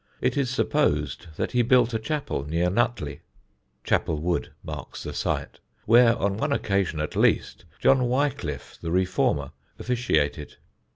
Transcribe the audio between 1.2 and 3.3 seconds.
that he built a chapel near Nutley